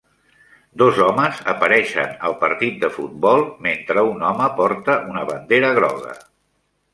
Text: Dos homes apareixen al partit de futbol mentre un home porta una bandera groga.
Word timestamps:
Dos 0.81 1.01
homes 1.07 1.41
apareixen 1.51 2.15
al 2.29 2.35
partit 2.43 2.79
de 2.85 2.89
futbol 2.95 3.45
mentre 3.67 4.05
un 4.15 4.25
home 4.31 4.49
porta 4.63 4.97
una 5.13 5.23
bandera 5.29 5.71
groga. 5.81 6.17